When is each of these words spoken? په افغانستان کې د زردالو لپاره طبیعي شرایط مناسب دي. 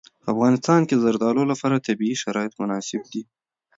په 0.23 0.27
افغانستان 0.33 0.79
کې 0.87 0.93
د 0.95 1.01
زردالو 1.05 1.43
لپاره 1.51 1.83
طبیعي 1.87 2.15
شرایط 2.23 2.53
مناسب 2.61 3.01
دي. 3.11 3.21